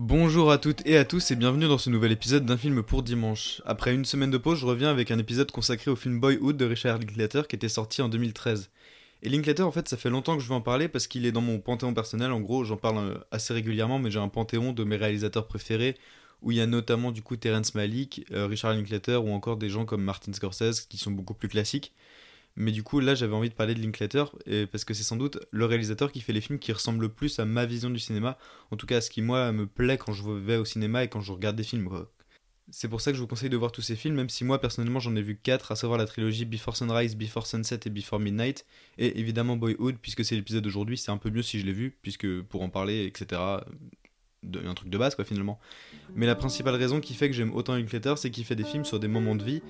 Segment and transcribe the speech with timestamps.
[0.00, 3.02] Bonjour à toutes et à tous et bienvenue dans ce nouvel épisode d'un film pour
[3.02, 3.60] dimanche.
[3.66, 6.64] Après une semaine de pause, je reviens avec un épisode consacré au film Boyhood de
[6.64, 8.70] Richard Linklater qui était sorti en 2013.
[9.24, 11.32] Et Linklater, en fait, ça fait longtemps que je veux en parler parce qu'il est
[11.32, 12.30] dans mon panthéon personnel.
[12.30, 15.96] En gros, j'en parle euh, assez régulièrement, mais j'ai un panthéon de mes réalisateurs préférés
[16.42, 19.68] où il y a notamment du coup Terrence Malick, euh, Richard Linklater ou encore des
[19.68, 21.92] gens comme Martin Scorsese qui sont beaucoup plus classiques.
[22.60, 24.24] Mais du coup, là, j'avais envie de parler de Linklater
[24.72, 27.38] parce que c'est sans doute le réalisateur qui fait les films qui ressemblent le plus
[27.38, 28.36] à ma vision du cinéma,
[28.72, 31.08] en tout cas à ce qui moi me plaît quand je vais au cinéma et
[31.08, 31.88] quand je regarde des films.
[32.70, 34.60] C'est pour ça que je vous conseille de voir tous ces films, même si moi
[34.60, 38.18] personnellement j'en ai vu 4, à savoir la trilogie Before Sunrise, Before Sunset et Before
[38.18, 38.66] Midnight,
[38.98, 41.96] et évidemment Boyhood, puisque c'est l'épisode d'aujourd'hui, c'est un peu mieux si je l'ai vu,
[42.02, 45.60] puisque pour en parler, etc., un truc de base quoi finalement.
[46.16, 48.84] Mais la principale raison qui fait que j'aime autant Linklater, c'est qu'il fait des films
[48.84, 49.62] sur des moments de vie,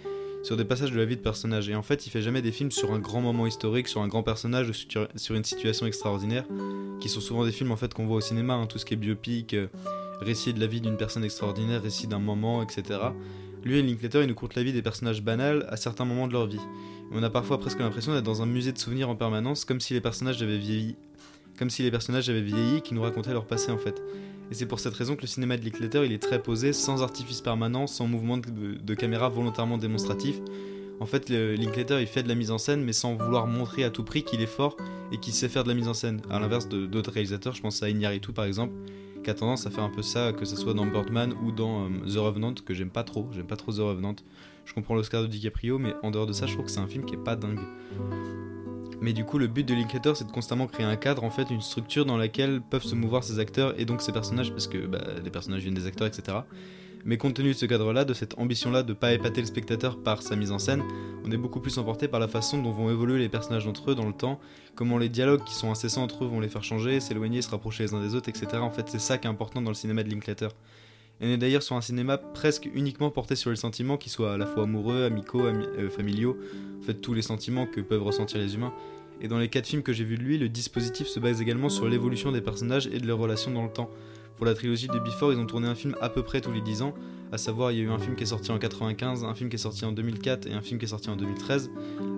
[0.43, 1.69] sur des passages de la vie de personnages.
[1.69, 4.09] Et en fait, il fait jamais des films sur un grand moment historique, sur un
[4.09, 6.45] grand personnage, sur une situation extraordinaire,
[7.01, 8.95] qui sont souvent des films en fait qu'on voit au cinéma, hein, tout ce qui
[8.95, 9.69] est biopic, euh,
[10.21, 13.01] récit de la vie d'une personne extraordinaire, récit d'un moment, etc.
[13.65, 16.33] Lui et Linklater, il nous compte la vie des personnages banals à certains moments de
[16.33, 16.61] leur vie.
[17.13, 19.95] on a parfois presque l'impression d'être dans un musée de souvenirs en permanence, comme si
[19.95, 20.97] les personnages avaient vieilli,
[21.59, 24.01] comme si les personnages avaient vieilli, qui nous racontaient leur passé en fait.
[24.51, 27.03] Et c'est pour cette raison que le cinéma de Linklater il est très posé, sans
[27.03, 30.37] artifice permanent, sans mouvement de, caméra volontairement démonstratif.
[31.01, 33.85] En fait, le, Linklater il fait de la mise en scène, mais sans vouloir montrer
[33.85, 34.77] à tout prix qu'il est fort
[35.13, 36.23] et qu'il sait faire de la mise en scène.
[36.31, 38.75] À l'inverse d'autres réalisateurs, je pense à Iñárritu par exemple,
[39.23, 41.85] qui a tendance à faire un peu ça, que ce soit dans Birdman ou dans
[41.85, 43.29] euh, The Revenant, que j'aime pas trop.
[43.33, 44.17] J'aime pas trop The Revenant.
[44.65, 46.87] Je comprends l'Oscar de DiCaprio, mais en dehors de ça, je trouve que c'est un
[46.87, 47.61] film qui est pas dingue.
[49.01, 51.51] Mais du coup, le but de Linklater, c'est de constamment créer un cadre, en fait,
[51.51, 54.87] une structure dans laquelle peuvent se mouvoir ces acteurs et donc ces personnages, parce que
[54.87, 56.39] bah, les personnages viennent des acteurs, etc.
[57.05, 60.21] Mais compte tenu de ce cadre-là, de cette ambition-là de pas épater le spectateur par
[60.21, 60.83] sa mise en scène,
[61.25, 63.95] on est beaucoup plus emporté par la façon dont vont évoluer les personnages entre eux
[63.95, 64.41] dans le temps,
[64.75, 67.85] comment les dialogues qui sont incessants entre eux vont les faire changer, s'éloigner, se rapprocher
[67.85, 68.49] les uns des autres, etc.
[68.57, 70.49] En fait, c'est ça qui est important dans le cinéma de Linklater.
[71.21, 74.35] Et on est d'ailleurs sur un cinéma presque uniquement porté sur les sentiments, qui soient
[74.35, 76.37] à la fois amoureux, amicaux, euh, familiaux,
[76.81, 78.73] en fait tous les sentiments que peuvent ressentir les humains.
[79.21, 81.69] Et dans les quatre films que j'ai vus de lui, le dispositif se base également
[81.69, 83.91] sur l'évolution des personnages et de leurs relations dans le temps.
[84.37, 86.61] Pour la trilogie de Before, ils ont tourné un film à peu près tous les
[86.61, 86.95] 10 ans,
[87.33, 89.51] à savoir il y a eu un film qui est sorti en 95, un film
[89.51, 91.71] qui est sorti en 2004 et un film qui est sorti en 2013,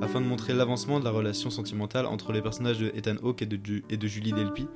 [0.02, 3.46] afin de montrer l'avancement de la relation sentimentale entre les personnages de Ethan Hawke et
[3.46, 3.58] de,
[3.88, 4.66] et de Julie Delpy.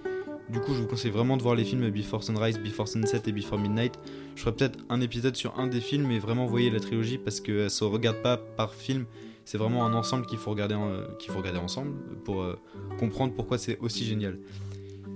[0.50, 3.32] Du coup, je vous conseille vraiment de voir les films Before Sunrise, Before Sunset et
[3.32, 3.99] Before Midnight.
[4.37, 7.41] Je ferai peut-être un épisode sur un des films, mais vraiment voyez la trilogie parce
[7.41, 9.06] qu'elle se regarde pas par film,
[9.47, 10.77] c'est vraiment un ensemble qu'il faut, regarder
[11.19, 11.93] qu'il faut regarder ensemble
[12.25, 12.59] pour euh,
[12.99, 14.38] comprendre pourquoi c'est aussi génial.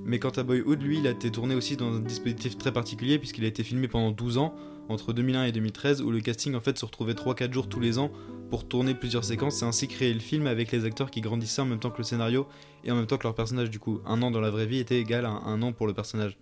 [0.04, 3.18] Mais quant à Boyhood, lui, il a été tourné aussi dans un dispositif très particulier
[3.18, 4.54] puisqu'il a été filmé pendant 12 ans,
[4.88, 7.98] entre 2001 et 2013, où le casting en fait se retrouvait 3-4 jours tous les
[7.98, 8.10] ans
[8.50, 11.66] pour tourner plusieurs séquences et ainsi créer le film avec les acteurs qui grandissaient en
[11.66, 12.46] même temps que le scénario
[12.84, 14.00] et en même temps que leur personnage du coup.
[14.06, 16.36] Un an dans la vraie vie était égal à un an pour le personnage.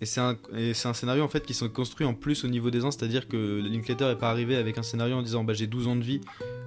[0.00, 2.92] Et c'est un, scénario en fait qui sont construits en plus au niveau des ans,
[2.92, 5.96] c'est-à-dire que Linklater n'est pas arrivé avec un scénario en disant bah j'ai 12 ans
[5.96, 6.20] de vie,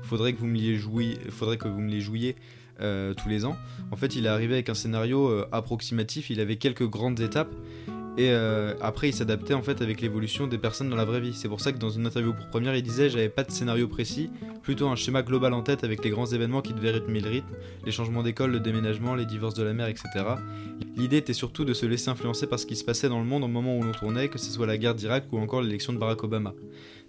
[0.04, 2.36] faudrait que vous me les jouiez, faudrait que vous me les jouiez
[2.82, 3.56] euh, tous les ans.
[3.92, 7.54] En fait, il est arrivé avec un scénario euh, approximatif, il avait quelques grandes étapes
[8.22, 11.34] et euh, après, il s'adaptait en fait avec l'évolution des personnes dans la vraie vie.
[11.34, 13.88] C'est pour ça que dans une interview pour première, il disait J'avais pas de scénario
[13.88, 14.30] précis,
[14.62, 17.56] plutôt un schéma global en tête avec les grands événements qui devaient rythmer le rythme,
[17.84, 20.08] les changements d'école, le déménagement, les divorces de la mère, etc.
[20.96, 23.44] L'idée était surtout de se laisser influencer par ce qui se passait dans le monde
[23.44, 25.98] au moment où l'on tournait, que ce soit la guerre d'Irak ou encore l'élection de
[25.98, 26.54] Barack Obama.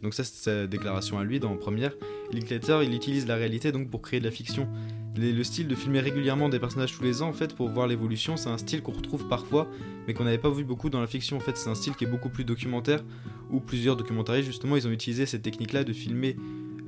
[0.03, 1.93] Donc, ça, c'est sa déclaration à lui dans première.
[2.33, 4.67] Linklater, il utilise la réalité donc pour créer de la fiction
[5.17, 8.37] le style de filmer régulièrement des personnages tous les ans, en fait, pour voir l'évolution,
[8.37, 9.69] c'est un style qu'on retrouve parfois,
[10.07, 11.37] mais qu'on n'avait pas vu beaucoup dans la fiction.
[11.37, 13.05] En fait, c'est un style qui est beaucoup plus documentaire,
[13.51, 16.37] où plusieurs documentaristes, justement, ils ont utilisé cette technique-là de filmer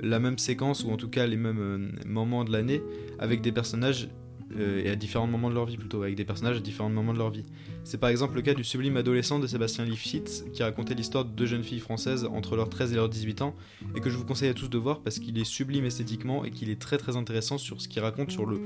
[0.01, 2.81] la même séquence, ou en tout cas les mêmes euh, moments de l'année,
[3.19, 4.09] avec des personnages
[4.57, 7.13] euh, et à différents moments de leur vie plutôt, avec des personnages à différents moments
[7.13, 7.43] de leur vie.
[7.83, 11.31] C'est par exemple le cas du sublime adolescent de Sébastien Lifshitz, qui racontait l'histoire de
[11.31, 13.55] deux jeunes filles françaises entre leurs 13 et leurs 18 ans,
[13.95, 16.51] et que je vous conseille à tous de voir parce qu'il est sublime esthétiquement et
[16.51, 18.61] qu'il est très très intéressant sur ce qu'il raconte sur le,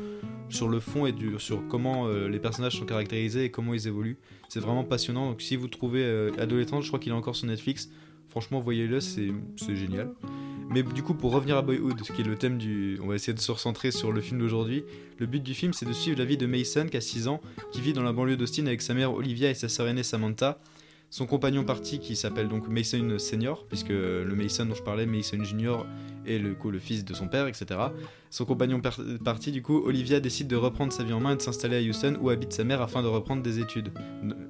[0.49, 4.17] sur le fond et sur comment euh, les personnages sont caractérisés et comment ils évoluent.
[4.49, 7.47] C'est vraiment passionnant, donc si vous trouvez euh, adolescent, je crois qu'il est encore sur
[7.47, 7.89] Netflix,
[8.27, 9.31] franchement voyez-le, c'est
[9.75, 10.11] génial.
[10.69, 12.99] Mais du coup, pour revenir à Boyhood, qui est le thème du.
[13.01, 14.83] On va essayer de se recentrer sur le film d'aujourd'hui.
[15.17, 17.41] Le but du film, c'est de suivre la vie de Mason, qui a 6 ans,
[17.71, 20.59] qui vit dans la banlieue d'Austin avec sa mère Olivia et sa sœur aînée Samantha.
[21.11, 25.43] Son compagnon parti, qui s'appelle donc Mason Senior, puisque le Mason dont je parlais, Mason
[25.43, 25.87] Junior,
[26.27, 27.65] est le, le fils de son père, etc.
[28.29, 31.35] Son compagnon par- parti, du coup, Olivia décide de reprendre sa vie en main et
[31.37, 33.91] de s'installer à Houston, où habite sa mère, afin de reprendre des études.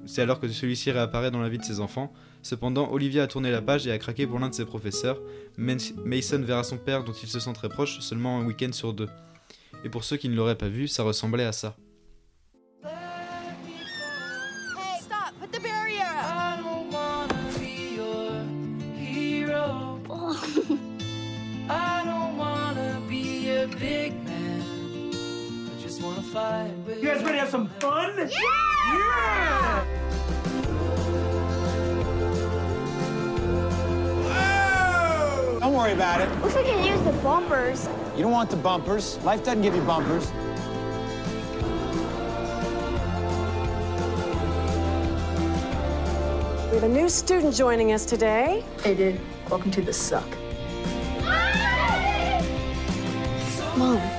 [0.04, 2.12] C'est alors que celui-ci réapparaît dans la vie de ses enfants.
[2.42, 5.18] Cependant, Olivia a tourné la page et a craqué pour l'un de ses professeurs.
[5.56, 9.08] Mason verra son père, dont il se sent très proche, seulement un week-end sur deux.
[9.82, 11.74] Et pour ceux qui ne l'auraient pas vu, ça ressemblait à ça.
[27.52, 28.30] With You guys ready to have some fun?
[29.48, 29.84] Yeah!
[35.60, 36.28] Don't worry about it.
[36.42, 37.88] Looks like you use the bumpers.
[38.16, 39.18] You don't want the bumpers.
[39.24, 40.30] Life doesn't give you bumpers.
[46.70, 48.64] We have a new student joining us today.
[48.78, 49.18] Aiden,
[49.48, 50.26] welcome to the suck.
[53.76, 54.09] Mom.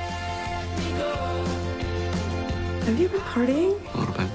[3.31, 3.79] Partying?
[3.93, 4.29] A little bit.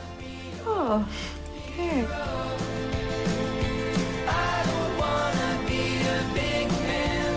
[0.64, 1.06] Oh,
[1.68, 2.06] okay.
[4.26, 7.34] I don't wanna be a big man.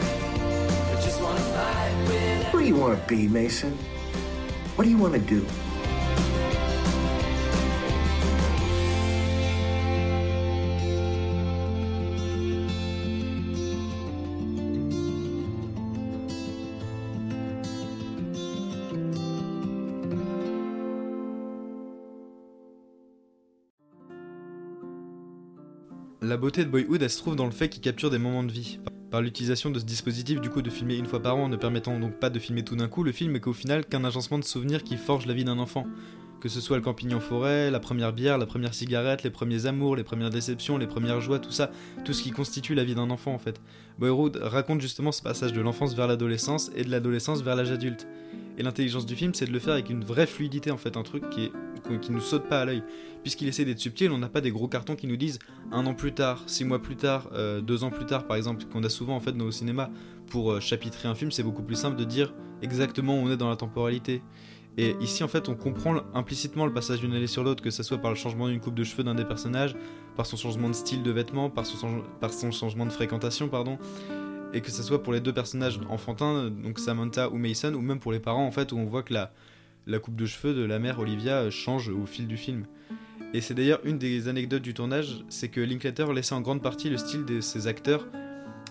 [0.96, 3.78] I just wanna fight with Who do you want to be, Mason?
[4.76, 5.46] What do you want to do?
[26.39, 28.80] Beauté de Boyhood, se trouve dans le fait qu'il capture des moments de vie.
[29.12, 32.00] Par l'utilisation de ce dispositif, du coup, de filmer une fois par an, ne permettant
[32.00, 34.44] donc pas de filmer tout d'un coup, le film est qu'au final qu'un agencement de
[34.44, 35.86] souvenirs qui forge la vie d'un enfant.
[36.39, 39.65] Que ce soit le camping en forêt, la première bière, la première cigarette, les premiers
[39.65, 41.69] amours, les premières déceptions, les premières joies, tout ça,
[42.06, 43.59] tout ce qui constitue la vie d'un enfant en fait.
[43.97, 48.07] Boyhood raconte justement ce passage de l'enfance vers l'adolescence et de l'adolescence vers l'âge adulte.
[48.57, 51.03] Et l'intelligence du film, c'est de le faire avec une vraie fluidité en fait, un
[51.03, 52.83] truc qui, est, qui nous saute pas à l'œil.
[53.21, 55.39] Puisqu'il essaie d'être subtil, on n'a pas des gros cartons qui nous disent
[55.71, 58.63] un an plus tard, six mois plus tard, euh, deux ans plus tard par exemple,
[58.71, 59.89] qu'on a souvent en fait dans au cinéma
[60.27, 63.38] pour euh, chapitrer un film, c'est beaucoup plus simple de dire exactement où on est
[63.38, 64.21] dans la temporalité.
[64.81, 67.84] Et ici en fait on comprend implicitement le passage d'une année sur l'autre, que ce
[67.84, 69.76] soit par le changement d'une coupe de cheveux d'un des personnages,
[70.16, 73.50] par son changement de style de vêtements, par son, change- par son changement de fréquentation,
[73.50, 73.78] pardon,
[74.54, 78.00] et que ce soit pour les deux personnages enfantins, donc Samantha ou Mason, ou même
[78.00, 79.34] pour les parents en fait, où on voit que la,
[79.86, 82.66] la coupe de cheveux de la mère Olivia euh, change au fil du film.
[83.34, 86.90] Et c'est d'ailleurs une des anecdotes du tournage, c'est que Linklater laissait en grande partie
[86.90, 88.08] le style de ses acteurs.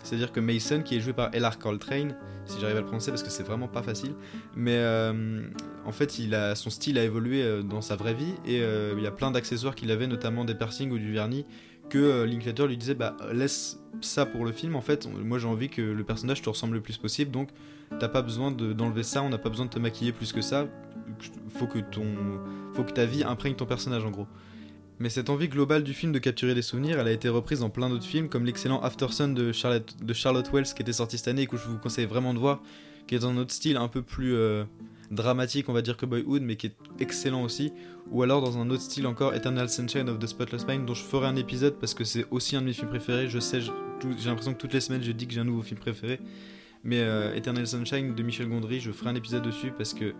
[0.02, 1.58] C'est-à-dire que Mason, qui est joué par L.R.
[1.58, 2.14] Coltrane,
[2.46, 4.14] si j'arrive à le prononcer parce que c'est vraiment pas facile,
[4.56, 5.42] mais euh,
[5.84, 6.10] en fait,
[6.54, 9.30] son style a évolué euh, dans sa vraie vie et euh, il y a plein
[9.30, 11.44] d'accessoires qu'il avait, notamment des piercings ou du vernis,
[11.90, 15.48] que euh, Linklater lui disait bah laisse ça pour le film en fait moi j'ai
[15.48, 17.48] envie que le personnage te ressemble le plus possible donc
[17.98, 20.42] t'as pas besoin de- d'enlever ça on n'a pas besoin de te maquiller plus que
[20.42, 20.68] ça
[21.48, 24.26] faut que ta vie imprègne ton personnage en gros
[25.00, 27.70] mais cette envie globale du film de capturer des souvenirs, elle a été reprise dans
[27.70, 31.18] plein d'autres films, comme l'excellent After Sun de Charlotte, de Charlotte Wells qui était sorti
[31.18, 32.60] cette année et que je vous conseille vraiment de voir,
[33.06, 34.64] qui est dans un autre style un peu plus euh,
[35.10, 37.72] dramatique, on va dire, que Boyhood, mais qui est excellent aussi.
[38.10, 41.04] Ou alors dans un autre style encore, Eternal Sunshine of the Spotless Mind, dont je
[41.04, 43.28] ferai un épisode parce que c'est aussi un de mes films préférés.
[43.28, 43.70] Je sais, j'ai
[44.26, 46.18] l'impression que toutes les semaines je dis que j'ai un nouveau film préféré.
[46.84, 50.14] Mais euh, Eternal Sunshine de Michel Gondry, je ferai un épisode dessus parce que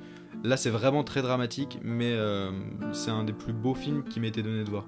[0.44, 2.50] là c'est vraiment très dramatique, mais euh,
[2.92, 4.86] c'est un des plus beaux films qui m'a été donné de voir.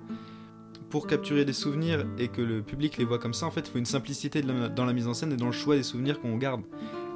[0.89, 3.71] Pour capturer des souvenirs et que le public les voit comme ça, en fait, il
[3.71, 6.37] faut une simplicité dans la mise en scène et dans le choix des souvenirs qu'on
[6.37, 6.63] garde.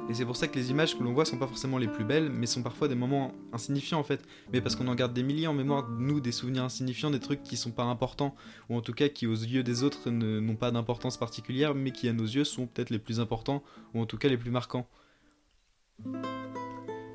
[0.07, 2.03] Et c'est pour ça que les images que l'on voit sont pas forcément les plus
[2.03, 4.23] belles, mais sont parfois des moments insignifiants en fait.
[4.53, 7.41] Mais parce qu'on en garde des milliers en mémoire, nous, des souvenirs insignifiants, des trucs
[7.41, 8.35] qui sont pas importants,
[8.69, 12.07] ou en tout cas qui aux yeux des autres n'ont pas d'importance particulière, mais qui
[12.07, 13.63] à nos yeux sont peut-être les plus importants,
[13.95, 14.87] ou en tout cas les plus marquants.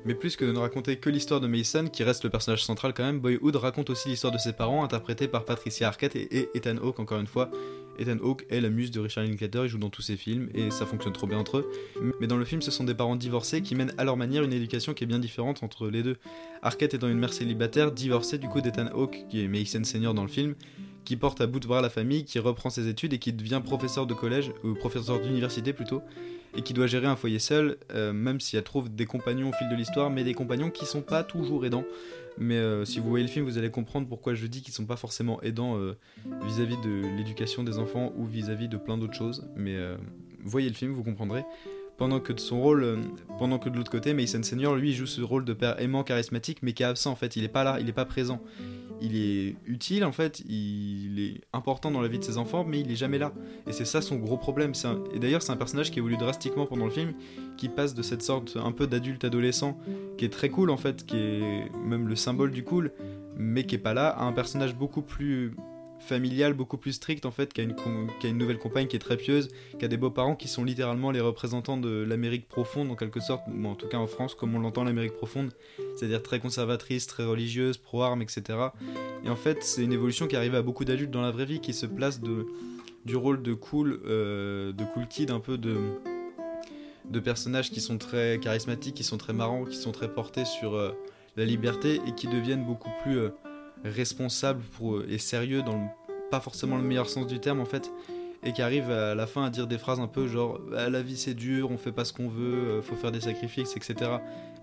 [0.03, 2.93] Mais plus que de ne raconter que l'histoire de Mason, qui reste le personnage central
[2.93, 6.49] quand même, Boyhood raconte aussi l'histoire de ses parents, interprétés par Patricia Arquette et, et
[6.55, 7.51] Ethan Hawke encore une fois.
[7.99, 10.71] Ethan Hawke est la muse de Richard Linklater, il joue dans tous ses films et
[10.71, 11.71] ça fonctionne trop bien entre eux.
[12.19, 14.53] Mais dans le film, ce sont des parents divorcés qui mènent à leur manière une
[14.53, 16.17] éducation qui est bien différente entre les deux.
[16.61, 20.23] Arquette étant une mère célibataire, divorcée du coup d'Ethan Hawke, qui est Mason Senior dans
[20.23, 20.55] le film,
[21.05, 23.61] qui porte à bout de bras la famille, qui reprend ses études et qui devient
[23.63, 26.01] professeur de collège, ou professeur d'université plutôt,
[26.55, 29.53] et qui doit gérer un foyer seul, euh, même si elle trouve des compagnons au
[29.53, 31.85] fil de l'histoire, mais des compagnons qui sont pas toujours aidants.
[32.37, 34.85] Mais euh, si vous voyez le film, vous allez comprendre pourquoi je dis qu'ils sont
[34.85, 35.97] pas forcément aidants euh,
[36.43, 39.47] vis-à-vis de l'éducation des enfants ou vis-à-vis de plein d'autres choses.
[39.55, 39.97] Mais euh,
[40.43, 41.43] voyez le film, vous comprendrez.
[41.97, 42.97] Pendant que de son rôle, euh,
[43.37, 46.59] pendant que de l'autre côté, Mason Senior, lui, joue ce rôle de père aimant, charismatique,
[46.61, 47.35] mais qui est absent en fait.
[47.35, 48.41] Il est pas là, il est pas présent.
[49.03, 52.81] Il est utile en fait, il est important dans la vie de ses enfants, mais
[52.81, 53.33] il est jamais là.
[53.67, 54.73] Et c'est ça son gros problème.
[55.15, 57.13] Et d'ailleurs, c'est un personnage qui évolue drastiquement pendant le film,
[57.57, 59.75] qui passe de cette sorte un peu d'adulte adolescent,
[60.17, 62.91] qui est très cool en fait, qui est même le symbole du cool,
[63.37, 65.55] mais qui est pas là, à un personnage beaucoup plus
[66.01, 67.75] familial, beaucoup plus strict en fait, qui a une,
[68.23, 71.21] une nouvelle compagne qui est très pieuse, qui a des beaux-parents qui sont littéralement les
[71.21, 74.83] représentants de l'Amérique profonde en quelque sorte, en tout cas en France comme on l'entend
[74.83, 75.51] l'Amérique profonde,
[75.95, 78.43] c'est-à-dire très conservatrice, très religieuse, pro-armes, etc.
[79.25, 81.59] Et en fait c'est une évolution qui arrive à beaucoup d'adultes dans la vraie vie
[81.61, 82.47] qui se place de,
[83.05, 85.77] du rôle de cool, euh, de cool kid, un peu de
[87.11, 90.75] de personnages qui sont très charismatiques, qui sont très marrants, qui sont très portés sur
[90.75, 90.91] euh,
[91.35, 93.29] la liberté et qui deviennent beaucoup plus euh,
[93.83, 95.93] responsables pour, et sérieux dans
[96.29, 97.91] pas forcément le meilleur sens du terme en fait
[98.43, 101.01] et qui arrivent à la fin à dire des phrases un peu genre Ah, la
[101.01, 104.11] vie c'est dur, on fait pas ce qu'on veut, euh, faut faire des sacrifices, etc.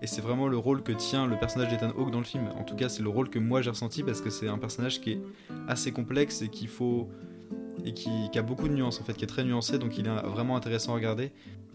[0.01, 2.49] Et c'est vraiment le rôle que tient le personnage d'Ethan Hawke dans le film.
[2.57, 4.99] En tout cas, c'est le rôle que moi j'ai ressenti parce que c'est un personnage
[5.01, 5.21] qui est
[5.67, 7.09] assez complexe et qu'il faut
[7.85, 10.27] et qui, a beaucoup de nuances en fait, qui est très nuancé, donc il est
[10.27, 11.31] vraiment intéressant à regarder.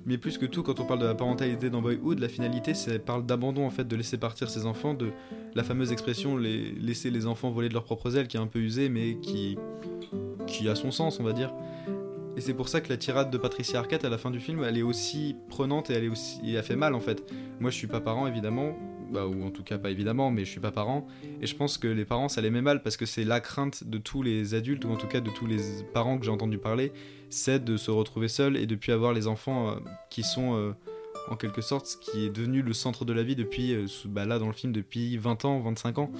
[0.06, 2.98] Mais plus que tout, quand on parle de la parentalité dans Boyhood, la finalité, c'est
[2.98, 5.10] parle d'abandon en fait, de laisser partir ses enfants, de
[5.54, 8.58] la fameuse expression laisser les enfants voler de leurs propres ailes, qui est un peu
[8.58, 9.56] usée, mais qui,
[10.46, 11.54] qui a son sens, on va dire.
[12.36, 14.64] Et c'est pour ça que la tirade de Patricia Arquette à la fin du film,
[14.64, 17.32] elle est aussi prenante et elle est aussi, et elle fait mal en fait.
[17.60, 18.76] Moi, je suis pas parent évidemment,
[19.10, 21.06] bah, ou en tout cas pas évidemment, mais je suis pas parent.
[21.40, 23.84] Et je pense que les parents, ça les met mal parce que c'est la crainte
[23.84, 25.58] de tous les adultes ou en tout cas de tous les
[25.92, 26.92] parents que j'ai entendu parler,
[27.30, 29.74] c'est de se retrouver seul et de puis avoir les enfants euh,
[30.10, 30.72] qui sont euh,
[31.28, 34.24] en quelque sorte ce qui est devenu le centre de la vie depuis, euh, bah,
[34.24, 36.10] là dans le film, depuis 20 ans, 25 ans.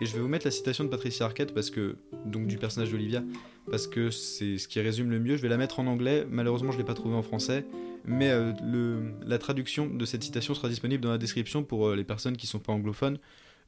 [0.00, 1.96] Et je vais vous mettre la citation de Patricia Arquette parce que
[2.26, 3.22] donc du personnage d'Olivia
[3.70, 5.36] parce que c'est ce qui résume le mieux.
[5.36, 6.26] Je vais la mettre en anglais.
[6.28, 7.64] Malheureusement, je l'ai pas trouvé en français,
[8.04, 11.94] mais euh, le, la traduction de cette citation sera disponible dans la description pour euh,
[11.94, 13.18] les personnes qui sont pas anglophones.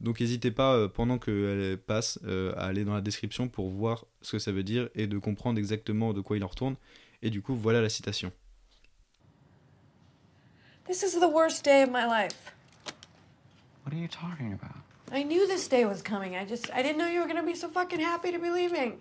[0.00, 4.04] Donc n'hésitez pas euh, pendant qu'elle passe euh, à aller dans la description pour voir
[4.22, 6.76] ce que ça veut dire et de comprendre exactement de quoi il en retourne.
[7.22, 8.32] Et du coup, voilà la citation.
[10.86, 12.52] This is the worst day of my life.
[13.86, 14.83] What are you talking about?
[15.14, 16.34] I knew this day was coming.
[16.34, 19.00] I just, I didn't know you were gonna be so fucking happy to be leaving.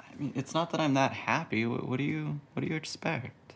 [0.00, 1.66] I mean, it's not that I'm that happy.
[1.66, 3.52] What, what do you What do you expect?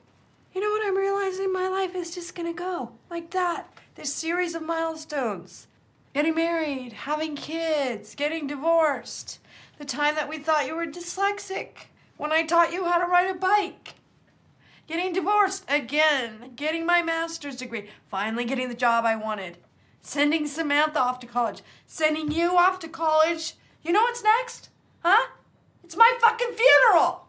[0.54, 1.50] You know what I'm realizing?
[1.50, 3.72] My life is just gonna go like that.
[3.94, 5.66] This series of milestones.
[6.12, 9.38] Getting married, having kids, getting divorced.
[9.78, 11.86] The time that we thought you were dyslexic.
[12.18, 13.94] When I taught you how to ride a bike.
[14.86, 16.52] Getting divorced again.
[16.54, 17.88] Getting my master's degree.
[18.10, 19.56] Finally getting the job I wanted.
[20.02, 21.62] Sending Samantha off to college.
[21.86, 23.54] Sending you off to college.
[23.84, 24.68] You know what's next?
[25.04, 25.28] Huh?
[25.84, 27.26] It's my fucking funeral!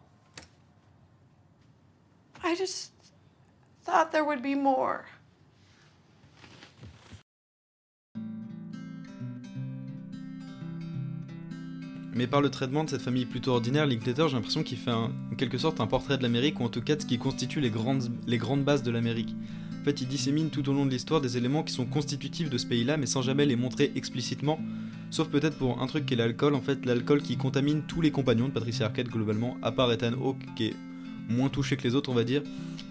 [2.42, 2.92] I just
[3.84, 5.06] thought there would be more.
[12.16, 15.10] Mais par le traitement de cette famille plutôt ordinaire, Linklater, j'ai l'impression qu'il fait en
[15.36, 17.70] quelque sorte un portrait de l'Amérique, ou en tout cas de ce qui constitue les
[17.70, 19.34] grandes bases de l'Amérique.
[19.84, 22.56] En fait, il dissémine tout au long de l'histoire des éléments qui sont constitutifs de
[22.56, 24.58] ce pays-là, mais sans jamais les montrer explicitement,
[25.10, 28.10] sauf peut-être pour un truc qui est l'alcool, en fait, l'alcool qui contamine tous les
[28.10, 30.74] compagnons de Patricia Arquette globalement, à part Ethan Hawke, qui est
[31.28, 32.42] moins touché que les autres, on va dire,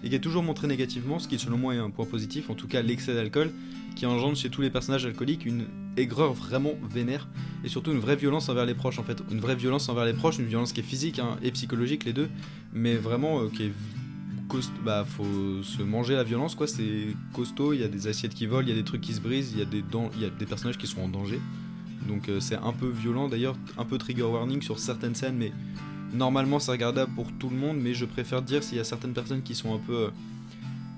[0.04, 2.54] et qui est toujours montré négativement, ce qui selon moi est un point positif, en
[2.54, 3.50] tout cas l'excès d'alcool,
[3.96, 5.64] qui engendre chez tous les personnages alcooliques une
[5.96, 7.26] aigreur vraiment vénère,
[7.64, 9.20] et surtout une vraie violence envers les proches en fait.
[9.32, 12.12] Une vraie violence envers les proches, une violence qui est physique hein, et psychologique les
[12.12, 12.28] deux,
[12.72, 13.72] mais vraiment euh, qui est
[14.84, 18.46] bah faut se manger la violence quoi, c'est costaud, il y a des assiettes qui
[18.46, 19.84] volent, il y a des trucs qui se brisent, il y a des
[20.20, 21.40] y a des personnages qui sont en danger.
[22.08, 25.52] Donc euh, c'est un peu violent d'ailleurs, un peu trigger warning sur certaines scènes mais
[26.12, 29.14] normalement c'est regardable pour tout le monde mais je préfère dire s'il y a certaines
[29.14, 30.10] personnes qui sont un peu euh,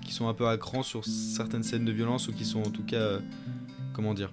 [0.05, 2.71] qui sont un peu à cran sur certaines scènes de violence ou qui sont en
[2.71, 3.21] tout cas euh,
[3.93, 4.31] comment dire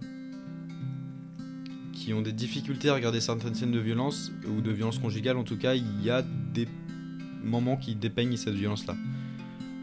[1.94, 5.44] qui ont des difficultés à regarder certaines scènes de violence ou de violence conjugale en
[5.44, 6.68] tout cas il y a des
[7.44, 8.96] moments qui dépeignent cette violence là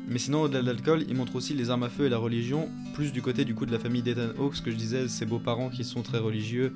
[0.09, 2.69] mais sinon au-delà de l'alcool il montre aussi les armes à feu et la religion
[2.95, 5.69] plus du côté du coup de la famille d'Ethan Hawke que je disais ses beaux-parents
[5.69, 6.75] qui sont très religieux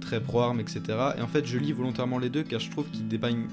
[0.00, 0.82] très pro-armes etc
[1.18, 3.46] et en fait je lis volontairement les deux car je trouve qu'ils dépeignent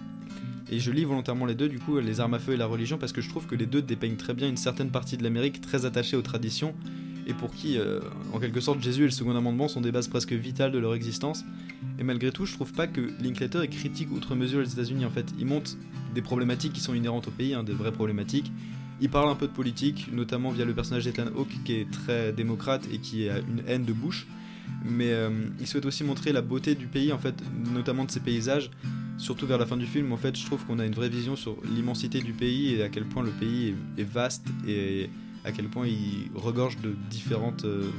[0.71, 2.97] et je lis volontairement les deux, du coup, les armes à feu et la religion,
[2.97, 5.59] parce que je trouve que les deux dépeignent très bien une certaine partie de l'Amérique
[5.59, 6.73] très attachée aux traditions,
[7.27, 7.99] et pour qui, euh,
[8.33, 10.95] en quelque sorte, Jésus et le Second Amendement sont des bases presque vitales de leur
[10.95, 11.43] existence.
[11.99, 15.05] Et malgré tout, je trouve pas que Linklater est critique outre mesure les États-Unis.
[15.05, 15.71] En fait, il montre
[16.13, 18.51] des problématiques qui sont inhérentes au pays, hein, des vraies problématiques.
[18.99, 22.33] Il parle un peu de politique, notamment via le personnage d'Ethan Hawke, qui est très
[22.33, 24.27] démocrate et qui a une haine de Bush.
[24.85, 27.35] Mais euh, il souhaite aussi montrer la beauté du pays, en fait,
[27.73, 28.69] notamment de ses paysages,
[29.17, 31.35] surtout vers la fin du film, en fait, je trouve qu'on a une vraie vision
[31.35, 35.09] sur l'immensité du pays et à quel point le pays est, est vaste et
[35.43, 37.65] à quel point il regorge de différentes.
[37.65, 37.89] euh,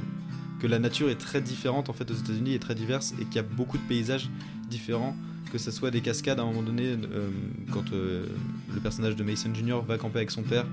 [0.63, 3.35] que la nature est très différente en fait aux États-Unis et très diverse et qu'il
[3.35, 4.29] y a beaucoup de paysages
[4.69, 5.13] différents,
[5.53, 7.29] que ce soit des cascades à un moment donné, euh,
[7.71, 8.25] quand euh,
[8.73, 9.81] le personnage de Mason Jr.
[9.87, 10.65] va camper avec son père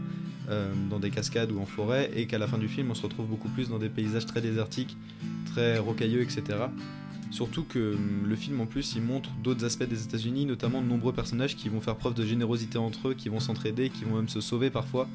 [0.49, 3.03] euh, dans des cascades ou en forêt, et qu'à la fin du film on se
[3.03, 4.97] retrouve beaucoup plus dans des paysages très désertiques,
[5.53, 6.43] très rocailleux, etc.
[7.31, 7.95] Surtout que
[8.27, 11.69] le film en plus il montre d'autres aspects des États-Unis, notamment de nombreux personnages qui
[11.69, 14.71] vont faire preuve de générosité entre eux, qui vont s'entraider, qui vont même se sauver
[14.71, 15.07] parfois.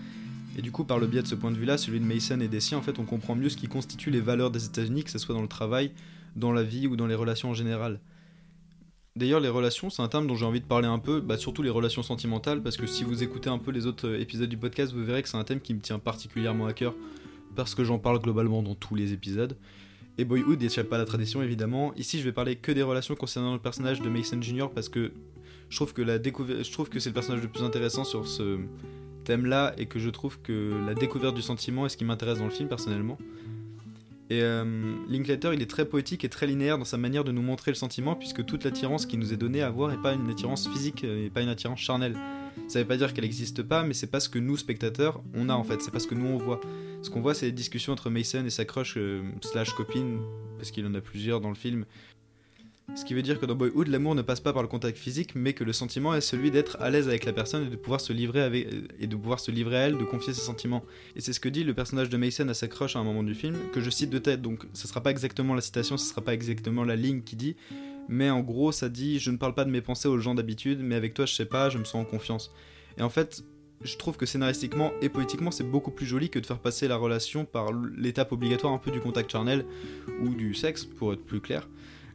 [0.60, 2.48] Et du coup, par le biais de ce point de vue-là, celui de Mason et
[2.48, 5.10] des siens, en fait, on comprend mieux ce qui constitue les valeurs des États-Unis, que
[5.10, 5.92] ce soit dans le travail,
[6.36, 8.00] dans la vie ou dans les relations en général.
[9.18, 11.62] D'ailleurs, les relations, c'est un terme dont j'ai envie de parler un peu, bah, surtout
[11.62, 14.58] les relations sentimentales, parce que si vous écoutez un peu les autres euh, épisodes du
[14.58, 16.94] podcast, vous verrez que c'est un thème qui me tient particulièrement à cœur,
[17.56, 19.56] parce que j'en parle globalement dans tous les épisodes.
[20.18, 21.94] Et Boyhood n'échappe pas à la tradition, évidemment.
[21.96, 25.14] Ici, je vais parler que des relations concernant le personnage de Mason Jr., parce que
[25.94, 28.60] que, la découver- je trouve que c'est le personnage le plus intéressant sur ce
[29.24, 32.46] thème-là, et que je trouve que la découverte du sentiment est ce qui m'intéresse dans
[32.46, 33.18] le film, personnellement.
[34.30, 37.44] Et euh, Linklater, il est très poétique et très linéaire dans sa manière de nous
[37.44, 40.30] montrer le sentiment, puisque toute l'attirance qui nous est donnée à voir n'est pas une
[40.30, 42.18] attirance physique euh, et pas une attirance charnelle.
[42.68, 45.50] Ça veut pas dire qu'elle n'existe pas, mais c'est pas ce que nous, spectateurs, on
[45.50, 46.60] a en fait, c'est pas ce que nous on voit.
[47.04, 50.20] Ce qu'on voit, c'est les discussions entre Mason et sa crush euh, slash copine,
[50.58, 51.86] parce qu'il en a plusieurs dans le film.
[52.94, 55.34] Ce qui veut dire que dans Boyhood, l'amour ne passe pas par le contact physique,
[55.34, 58.00] mais que le sentiment est celui d'être à l'aise avec la personne et de pouvoir
[58.00, 58.68] se livrer avec,
[59.00, 60.84] et de pouvoir se livrer à elle, de confier ses sentiments.
[61.16, 63.24] Et c'est ce que dit le personnage de Mason à sa crush à un moment
[63.24, 66.08] du film, que je cite de tête, donc ce sera pas exactement la citation, ce
[66.08, 67.56] sera pas exactement la ligne qui dit,
[68.08, 70.80] mais en gros ça dit je ne parle pas de mes pensées aux gens d'habitude,
[70.82, 72.52] mais avec toi je sais pas, je me sens en confiance.
[72.98, 73.44] Et en fait,
[73.84, 76.96] je trouve que scénaristiquement et poétiquement c'est beaucoup plus joli que de faire passer la
[76.96, 79.66] relation par l'étape obligatoire un peu du contact charnel
[80.22, 81.68] ou du sexe, pour être plus clair.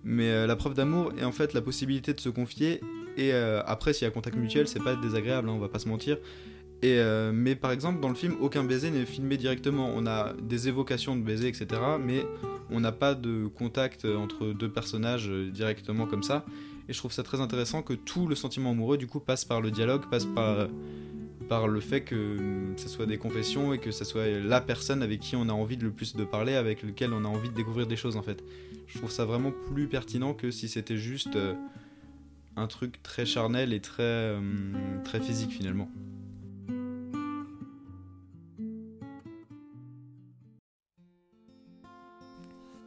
[0.04, 2.80] Mais euh, la preuve d'amour est en fait la possibilité de se confier.
[3.16, 5.78] Et euh, après, s'il y a contact mutuel, c'est pas désagréable, hein, on va pas
[5.78, 6.16] se mentir.
[6.82, 9.92] Et euh, mais par exemple, dans le film, aucun baiser n'est filmé directement.
[9.94, 11.66] On a des évocations de baisers, etc.
[12.02, 12.24] Mais
[12.70, 16.46] on n'a pas de contact entre deux personnages directement comme ça.
[16.88, 19.60] Et je trouve ça très intéressant que tout le sentiment amoureux, du coup, passe par
[19.60, 20.68] le dialogue, passe par,
[21.50, 25.02] par le fait que hum, ce soit des confessions et que ce soit la personne
[25.02, 27.54] avec qui on a envie le plus de parler, avec lequel on a envie de
[27.54, 28.40] découvrir des choses en fait.
[28.86, 31.54] Je trouve ça vraiment plus pertinent que si c'était juste euh,
[32.54, 35.90] un truc très charnel et très, hum, très physique finalement.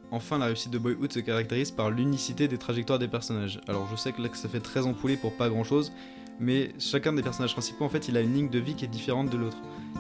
[0.09, 3.59] Enfin, la réussite de Boyhood se caractérise par l'unicité des trajectoires des personnages.
[3.67, 5.91] Alors je sais que là que ça fait très ampoulé pour pas grand chose,
[6.39, 8.89] mais chacun des personnages principaux en fait il a une ligne de vie qui est
[8.89, 9.57] différente de l'autre.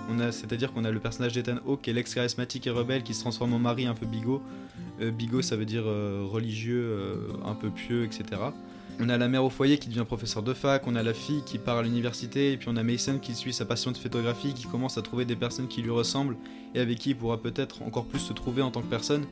[0.09, 3.13] On a, c'est-à-dire qu'on a le personnage d'Ethan Hawke qui l'ex charismatique et rebelle qui
[3.13, 4.41] se transforme en mari un peu bigot.
[5.01, 7.15] Euh, bigot ça veut dire euh, religieux, euh,
[7.45, 8.41] un peu pieux, etc.
[8.99, 11.41] On a la mère au foyer qui devient professeur de fac, on a la fille
[11.45, 14.53] qui part à l'université, et puis on a Mason qui suit sa passion de photographie,
[14.53, 16.37] qui commence à trouver des personnes qui lui ressemblent
[16.75, 19.25] et avec qui il pourra peut-être encore plus se trouver en tant que personne.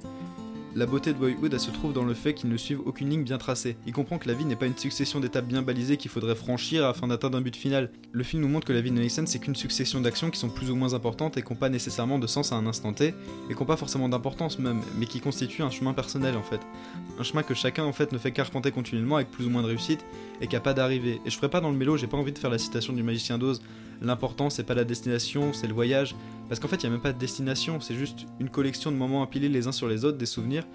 [0.73, 3.23] La beauté de Boyhood, elle se trouve dans le fait qu'il ne suive aucune ligne
[3.23, 3.75] bien tracée.
[3.85, 6.85] Il comprend que la vie n'est pas une succession d'étapes bien balisées qu'il faudrait franchir
[6.85, 7.91] afin d'atteindre un but final.
[8.13, 10.47] Le film nous montre que la vie de Mason, c'est qu'une succession d'actions qui sont
[10.47, 13.07] plus ou moins importantes et qui n'ont pas nécessairement de sens à un instant T,
[13.07, 13.13] et
[13.53, 16.61] qui n'ont pas forcément d'importance même, mais qui constituent un chemin personnel en fait.
[17.19, 19.67] Un chemin que chacun en fait ne fait qu'arpenter continuellement avec plus ou moins de
[19.67, 20.05] réussite,
[20.39, 21.19] et qui a pas d'arrivée.
[21.25, 23.03] Et je ferai pas dans le mélo, j'ai pas envie de faire la citation du
[23.03, 23.61] magicien d'Oz,
[24.01, 26.15] l'important c'est pas la destination, c'est le voyage,
[26.51, 28.97] parce qu'en fait il y a même pas de destination, c'est juste une collection de
[28.97, 30.67] moments empilés les uns sur les autres, des souvenirs,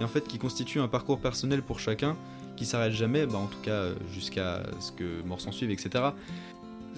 [0.00, 2.16] et en fait qui constitue un parcours personnel pour chacun,
[2.56, 6.04] qui s'arrête jamais, bah en tout cas jusqu'à ce que mort s'en suive, etc.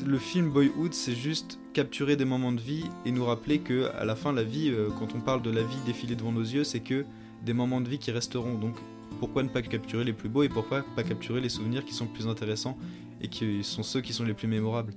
[0.05, 4.05] Le film Boyhood, c'est juste capturer des moments de vie et nous rappeler que à
[4.05, 6.65] la fin la vie, euh, quand on parle de la vie défiler devant nos yeux,
[6.65, 7.07] c'est que
[7.43, 8.59] des moments de vie qui resteront.
[8.59, 8.75] Donc
[9.19, 12.05] pourquoi ne pas capturer les plus beaux et pourquoi pas capturer les souvenirs qui sont
[12.05, 12.77] le plus intéressants
[13.23, 14.93] et qui sont ceux qui sont les plus mémorables?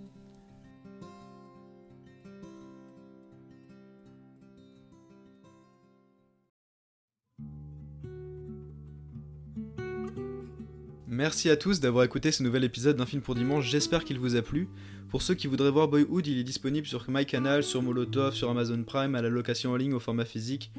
[11.19, 14.37] Merci à tous d'avoir écouté ce nouvel épisode d'un film pour dimanche, j'espère qu'il vous
[14.37, 14.69] a plu.
[15.09, 18.81] Pour ceux qui voudraient voir Boyhood, il est disponible sur MyCanal, sur Molotov, sur Amazon
[18.85, 20.71] Prime, à la location en ligne au format physique.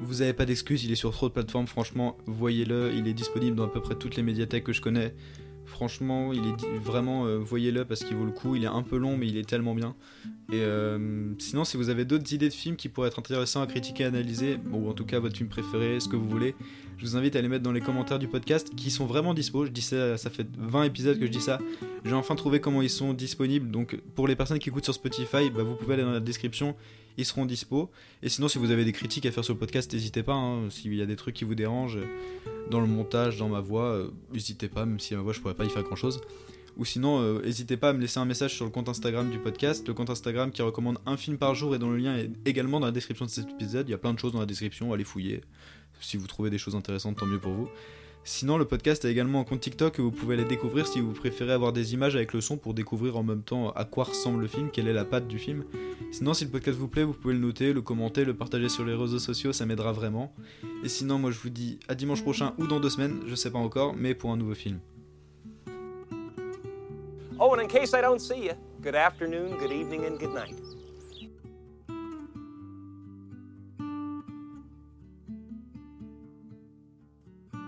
[0.00, 3.54] Vous avez pas d'excuses, il est sur trop de plateformes, franchement, voyez-le, il est disponible
[3.54, 5.14] dans à peu près toutes les médiathèques que je connais.
[5.66, 8.96] Franchement, il est vraiment, euh, voyez-le parce qu'il vaut le coup, il est un peu
[8.96, 9.94] long mais il est tellement bien.
[10.50, 13.68] Et euh, sinon, si vous avez d'autres idées de films qui pourraient être intéressants à
[13.68, 16.56] critiquer, à analyser, ou en tout cas votre film préféré, ce que vous voulez,
[16.98, 19.66] Je vous invite à les mettre dans les commentaires du podcast qui sont vraiment dispo.
[19.66, 21.58] Je dis ça, ça fait 20 épisodes que je dis ça.
[22.04, 23.70] J'ai enfin trouvé comment ils sont disponibles.
[23.70, 26.74] Donc pour les personnes qui écoutent sur Spotify, bah, vous pouvez aller dans la description.
[27.18, 27.90] Ils seront dispo.
[28.22, 30.34] Et sinon, si vous avez des critiques à faire sur le podcast, n'hésitez pas.
[30.34, 30.70] hein.
[30.70, 32.06] S'il y a des trucs qui vous dérangent euh,
[32.70, 34.86] dans le montage, dans ma voix, euh, n'hésitez pas.
[34.86, 36.20] Même si ma voix, je pourrais pas y faire grand chose.
[36.78, 39.38] Ou sinon, euh, n'hésitez pas à me laisser un message sur le compte Instagram du
[39.38, 42.30] podcast, le compte Instagram qui recommande un film par jour et dont le lien est
[42.44, 43.88] également dans la description de cet épisode.
[43.88, 45.40] Il y a plein de choses dans la description, allez fouiller.
[46.00, 47.68] Si vous trouvez des choses intéressantes, tant mieux pour vous.
[48.28, 51.12] Sinon, le podcast a également un compte TikTok que vous pouvez aller découvrir si vous
[51.12, 54.40] préférez avoir des images avec le son pour découvrir en même temps à quoi ressemble
[54.40, 55.64] le film, quelle est la patte du film.
[56.10, 58.84] Sinon, si le podcast vous plaît, vous pouvez le noter, le commenter, le partager sur
[58.84, 60.34] les réseaux sociaux, ça m'aidera vraiment.
[60.82, 63.52] Et sinon, moi je vous dis à dimanche prochain ou dans deux semaines, je sais
[63.52, 64.80] pas encore, mais pour un nouveau film.
[67.38, 67.54] Oh.